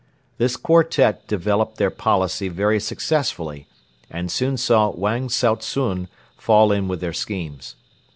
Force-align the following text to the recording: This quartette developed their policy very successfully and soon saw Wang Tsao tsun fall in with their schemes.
This 0.39 0.57
quartette 0.57 1.27
developed 1.27 1.77
their 1.77 1.91
policy 1.91 2.47
very 2.47 2.79
successfully 2.79 3.67
and 4.09 4.31
soon 4.31 4.57
saw 4.57 4.89
Wang 4.89 5.27
Tsao 5.29 5.53
tsun 5.57 6.07
fall 6.35 6.71
in 6.71 6.87
with 6.87 7.01
their 7.01 7.13
schemes. 7.13 7.75